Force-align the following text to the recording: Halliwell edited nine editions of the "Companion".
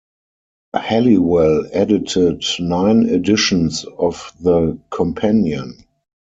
Halliwell 0.75 1.69
edited 1.73 2.43
nine 2.59 3.07
editions 3.07 3.85
of 3.99 4.33
the 4.41 4.79
"Companion". 4.89 5.85